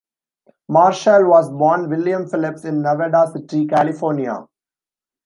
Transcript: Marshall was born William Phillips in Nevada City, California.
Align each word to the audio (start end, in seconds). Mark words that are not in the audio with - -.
Marshall 0.67 1.27
was 1.29 1.51
born 1.51 1.87
William 1.87 2.27
Phillips 2.27 2.65
in 2.65 2.81
Nevada 2.81 3.29
City, 3.31 3.67
California. 3.67 4.47